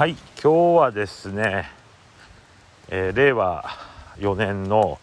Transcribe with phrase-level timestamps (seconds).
[0.00, 1.68] はい今日はですね、
[2.88, 3.66] えー、令和
[4.16, 4.98] 4年の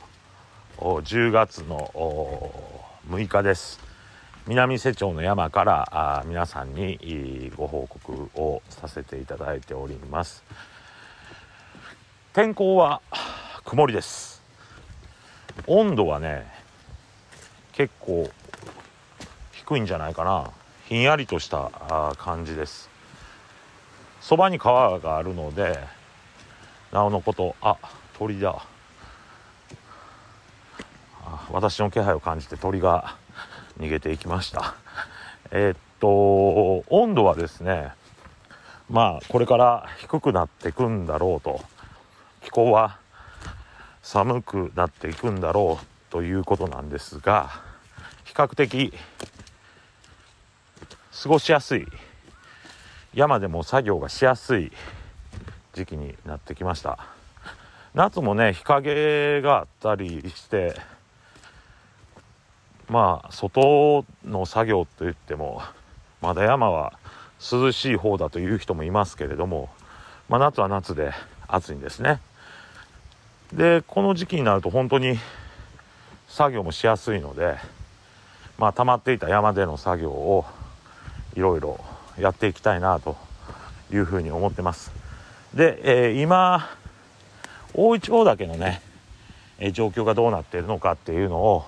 [0.79, 1.91] 10月の
[3.07, 3.79] 6日です。
[4.47, 10.43] 南瀬町の山からあ皆さんにご報告をさせていただいております。
[12.33, 13.03] 天候は
[13.65, 14.41] 曇りです。
[15.67, 16.51] 温度はね
[17.73, 18.31] 結構
[19.51, 20.49] 低いんじゃないかな。
[20.89, 22.96] ひんやりとした感じです。
[24.27, 25.79] そばに川があるので
[26.91, 27.77] なおのことあ
[28.19, 28.61] 鳥だ。
[31.49, 33.15] 私の気配を感じて鳥が
[33.79, 34.75] 逃げていきました。
[35.51, 37.93] えー、っと温度はですね
[38.89, 41.61] まあこれから低くなっていくんだろうと。
[42.41, 42.99] 気候は
[44.01, 47.61] 寒くなっていくんだろうということなんですが
[48.25, 48.93] 比較的
[51.23, 51.87] 過ごしやすい
[53.17, 54.71] 山でも作業がしやすい
[55.73, 56.99] 時期になってきました。
[57.95, 60.75] 夏もね日陰があったりして
[62.87, 65.63] まあ外の作業といっても
[66.21, 66.93] まだ山は
[67.39, 69.69] 涼しい方だという人もいますけれども、
[70.29, 71.11] まあ、夏は夏で
[71.47, 72.21] 暑いんですね。
[73.51, 75.17] でこの時期になると本当に
[76.27, 77.55] 作業もしやすいので
[78.59, 80.45] まあ溜まっていた山での作業を
[81.35, 81.79] いろいろ
[82.19, 83.15] やっていきたいなと
[83.91, 84.91] いうふうに思ってます。
[85.53, 86.69] で、えー、今
[87.73, 88.81] 大イチョウ岳のね、
[89.59, 91.65] えー、状況がどうなっているのかっていうのを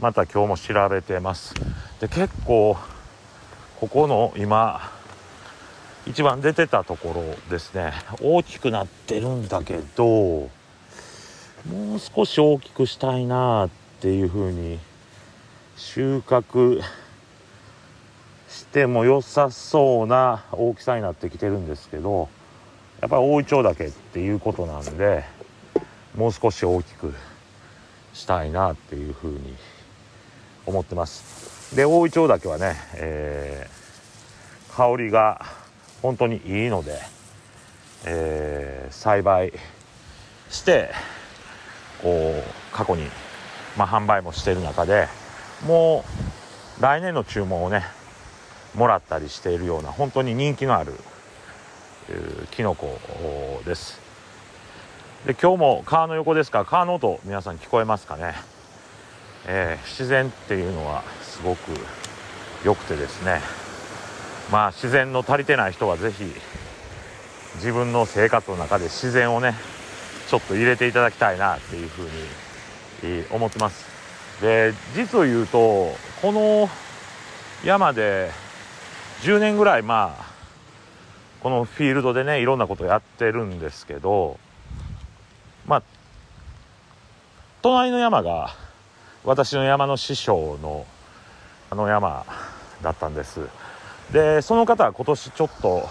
[0.00, 1.54] また今日も調べてます。
[2.00, 2.76] で結構
[3.80, 4.92] ここの今
[6.06, 7.92] 一番出てたところですね。
[8.20, 10.48] 大きくなってるんだけども
[11.96, 13.68] う少し大きくしたいなっ
[14.00, 14.78] ていうふうに
[15.76, 16.80] 収穫
[18.48, 22.28] しても良さそうな大きさになってきてるんですけど
[23.00, 25.24] やっぱり大イチョウ岳っていうことなんで
[26.16, 27.14] もう少し大きく
[28.14, 29.54] したいなっていうふうに
[30.66, 31.76] 思ってます。
[31.76, 35.44] で大イチョウ岳はね、えー、香りが
[36.02, 36.98] 本当にいいので、
[38.06, 39.52] えー、栽培
[40.50, 40.90] して
[42.02, 43.04] こう過去に、
[43.76, 45.08] まあ、販売もしてる中で
[45.66, 46.04] も
[46.78, 47.97] う来年の注文をね
[48.74, 50.92] もらったりしているような本当に人気のある
[52.52, 52.98] キノコ
[53.64, 54.00] です。
[55.26, 56.58] で今日も川の横ですか？
[56.58, 58.34] ら川の音皆さん聞こえますかね、
[59.46, 61.72] えー、自然っていうのはすごく
[62.64, 63.40] 良くてですね。
[64.50, 66.24] まあ自然の足りてない人は是非
[67.56, 69.54] 自分の生活の中で自然をね
[70.28, 72.04] ちょっと入れていただきたいなっていうふう
[73.06, 73.84] に思ってます。
[74.40, 75.92] で実を言うと
[76.22, 76.70] この
[77.64, 78.30] 山で
[79.22, 80.26] 10年ぐらいまあ
[81.40, 84.38] このフィールドでねいろんなことやってるんですけど
[85.66, 85.82] まあ
[87.62, 88.54] 隣の山が
[89.24, 90.86] 私の山の師匠の
[91.70, 92.24] あの山
[92.82, 93.40] だったんです。
[94.12, 95.86] でその方は今年ちょっと、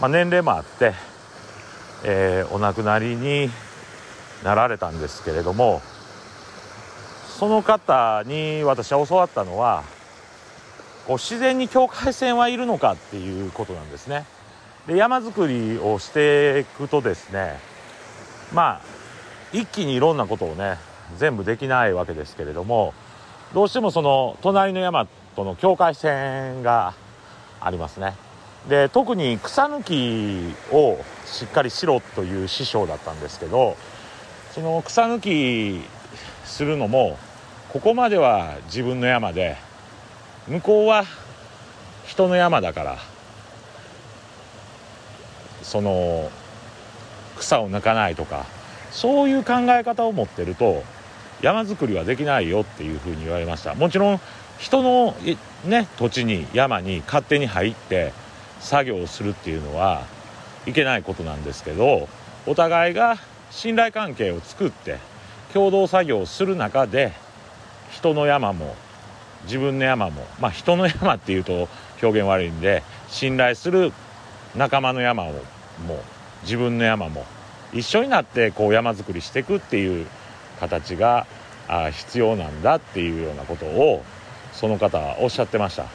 [0.00, 0.92] まあ、年齢もあって、
[2.04, 3.50] えー、お亡くなりに
[4.44, 5.80] なられたんですけれども
[7.38, 9.82] その方に私は教わったのは
[11.10, 14.24] こう自然に境界線はいるのかっていうことなんですね。
[14.86, 17.58] で山づくりをしていくとですね
[18.54, 18.80] まあ
[19.52, 20.78] 一気にいろんなことをね
[21.18, 22.94] 全部できないわけですけれども
[23.52, 26.94] どうしてもその隣の山との境界線が
[27.60, 28.14] ありますね。
[28.68, 30.96] で特に草抜きを
[31.26, 33.76] しっかりしろという師匠だったんですけど
[34.52, 35.84] その草抜き
[36.44, 37.18] するのも
[37.72, 39.56] ここまでは自分の山で
[40.50, 41.04] 向こうは
[42.06, 42.98] 人の山だから
[45.62, 46.28] その
[47.38, 48.46] 草を抜かないとか
[48.90, 50.82] そういう考え方を持ってると
[51.40, 53.76] 山づくりはできないよっていうふうに言われました。
[53.76, 54.20] もちろん
[54.58, 55.14] 人の
[55.64, 58.12] ね土地に山に勝手に入って
[58.58, 60.02] 作業をするっていうのは
[60.66, 62.08] いけないことなんですけど
[62.46, 63.16] お互いが
[63.52, 64.98] 信頼関係を作って
[65.54, 67.12] 共同作業をする中で
[67.92, 68.74] 人の山も
[69.44, 71.68] 自分の山もまあ人の山っていうと
[72.02, 73.92] 表現悪いんで信頼する
[74.56, 75.32] 仲間の山を
[75.86, 76.02] も
[76.42, 77.24] 自分の山も
[77.72, 80.06] 一緒になってこう山づくりしていくっていう
[80.58, 81.26] 形が
[81.68, 84.02] あ必要なんだっていうようなことを
[84.52, 85.86] その方はおっしゃってました。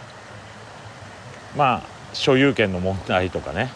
[1.58, 1.84] まあ
[2.14, 3.70] 所有権の問題とかね。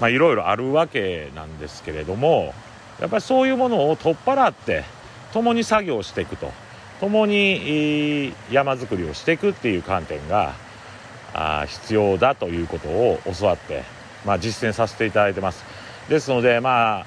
[0.00, 2.54] まあいろいろあるわけなんですけれども
[3.00, 4.84] やっぱりそういうものを取っ払って
[5.32, 6.50] 共に作業していくと。
[7.00, 10.54] 共に山づくりをしていくっていう観点が
[11.66, 13.84] 必要だということを教わって
[14.24, 15.64] まあ、実践させていただいてます。
[16.08, 17.04] ですのでま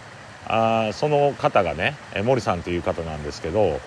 [0.47, 3.79] ああその方がね森さんという方なんですけど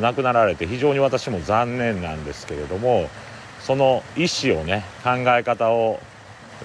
[0.00, 3.08] 亡くなられて非常に私も残念なんですけれども
[3.60, 6.00] その意思をね考え方を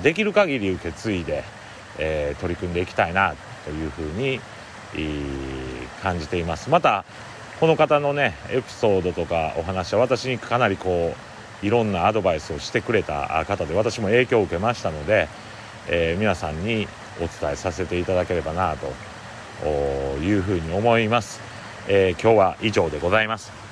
[0.03, 1.43] できる限り受け継いで、
[1.97, 3.35] えー、取り組んでいきたいな
[3.65, 4.39] というふうに
[6.01, 6.69] 感じています。
[6.69, 7.03] また
[7.59, 11.13] この方のねエピソードとかお話は私にかなりこ
[11.63, 15.27] ういろんなアドバイスをしてくれた方で私も影響を受けましたので、
[15.89, 18.77] えー、皆さんにお伝えさせていただければな
[19.61, 19.67] と
[20.19, 21.41] いうふうに思います、
[21.89, 23.68] えー、今日は以上でございます。